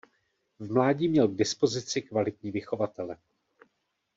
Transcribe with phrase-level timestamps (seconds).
[0.59, 3.17] V mládí měl k dispozici kvalitní vychovatele.